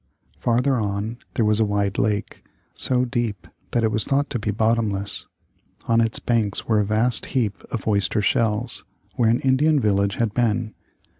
Farther 0.39 0.77
on 0.77 1.19
there 1.35 1.45
was 1.45 1.59
a 1.59 1.63
wide 1.63 1.99
lake, 1.99 2.43
so 2.73 3.05
deep 3.05 3.45
that 3.69 3.83
it 3.83 3.91
was 3.91 4.03
thought 4.03 4.31
to 4.31 4.39
be 4.39 4.49
bottomless. 4.49 5.27
On 5.87 6.01
its 6.01 6.17
banks 6.17 6.65
were 6.67 6.79
a 6.79 6.83
vast 6.85 7.27
heap 7.37 7.61
of 7.69 7.87
oyster 7.87 8.19
shells, 8.19 8.83
where 9.13 9.29
an 9.29 9.41
Indian 9.41 9.79
village 9.79 10.15
had 10.15 10.33
been. 10.33 10.73